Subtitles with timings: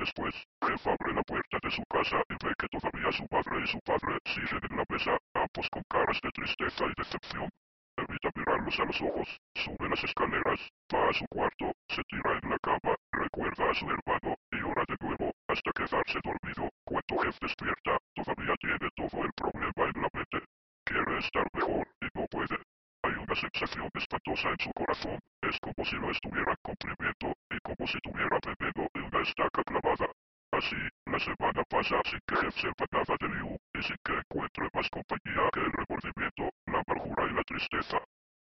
[0.00, 0.34] después,
[0.66, 3.78] Jeff abre la puerta de su casa y ve que todavía su madre y su
[3.80, 7.48] padre siguen en la mesa, ambos con caras de tristeza y decepción.
[7.96, 10.60] Evita mirarlos a los ojos, sube las escaleras,
[10.92, 14.84] va a su cuarto, se tira en la cama, recuerda a su hermano y ora
[14.88, 16.70] de nuevo hasta quedarse dormido.
[16.84, 20.38] Cuando Jeff despierta, todavía tiene todo el problema en la mente.
[20.84, 22.56] Quiere estar mejor y no puede.
[23.02, 27.86] Hay una sensación espantosa en su corazón, es como si lo estuvieran comprimiendo y como
[27.86, 30.10] si tuviera veneno de una estaca clavada.
[30.50, 30.76] Así,
[31.06, 34.90] la semana pasa sin que Jeff sepa nada de Liu y sin que encuentre más
[34.90, 37.98] compañía que el remordimiento, la amargura y la tristeza.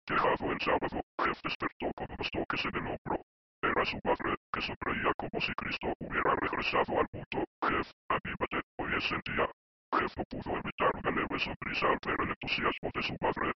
[0.09, 3.21] Dejado el sábado, Jeff despertó con unos toques en el hombro.
[3.61, 7.45] Era su madre, que sonreía como si Cristo hubiera regresado al mundo.
[7.61, 9.51] Jeff, anímate, hoy es el día.
[9.93, 13.53] Jeff no pudo evitar una leve sonrisa al ver el entusiasmo de su madre,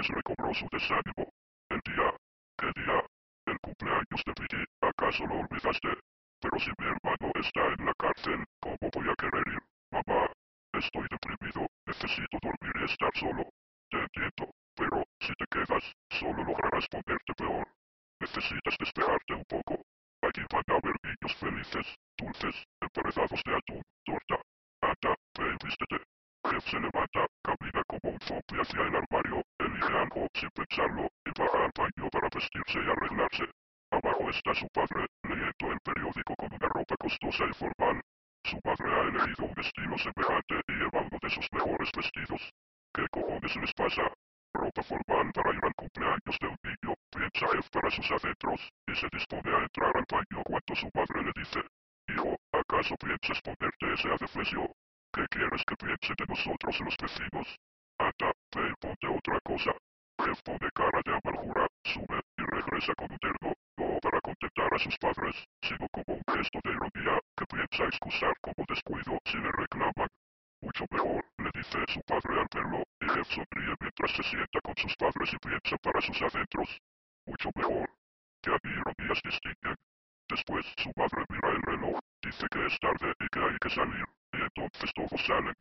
[0.00, 1.28] después recobró su desánimo.
[1.68, 2.16] El día,
[2.56, 3.04] ¿qué día?
[3.46, 5.88] El cumpleaños de Piggy, ¿acaso lo olvidaste?
[6.40, 9.62] Pero si mi hermano está en la cárcel, ¿cómo voy a querer ir?
[9.92, 10.26] Mamá,
[10.72, 13.44] estoy deprimido, necesito dormir y estar solo.
[13.90, 17.68] Te entiendo, pero si te quedas, solo lograrás ponerte peor.
[18.20, 19.82] Necesitas despejarte un poco.
[20.22, 24.40] Allí van a haber niños felices, dulces, emparedados de atún, torta.
[24.80, 25.98] Anda, ve y vístete.
[26.48, 29.42] Jeff se levanta, camina como un zombie hacia el armario,
[29.80, 33.44] elige algo sin pensarlo baja al baño para vestirse y arreglarse.
[33.90, 38.00] Abajo está su padre, leyendo el periódico con una ropa costosa y formal.
[38.44, 42.50] Su padre ha elegido un estilo semejante y lleva uno de sus mejores vestidos.
[42.92, 44.12] ¿Qué cojones les pasa?
[44.52, 48.94] Ropa formal para ir al cumpleaños de un niño, piensa Jeff para sus adentros, y
[48.96, 51.60] se dispone a entrar al baño cuando su padre le dice,
[52.08, 54.72] Hijo, ¿acaso piensas ponerte ese adefesio?
[55.12, 57.56] ¿Qué quieres que piensen de nosotros los vecinos?
[58.52, 59.72] Ve y ponte otra cosa.
[60.18, 64.78] Jeff pone cara de amargura, sube y regresa con un terno, no para contentar a
[64.78, 69.52] sus padres, sino como un gesto de ironía que piensa excusar como descuido si le
[69.52, 70.08] reclaman.
[70.62, 74.76] Mucho mejor, le dice su padre al verlo, y Jeff sonríe mientras se sienta con
[74.76, 76.78] sus padres y piensa para sus adentros.
[77.26, 77.88] Mucho mejor.
[78.42, 79.76] Ya ni ironías distinguen.
[80.28, 84.04] Después su madre mira el reloj, dice que es tarde y que hay que salir,
[84.32, 85.54] y entonces todos salen.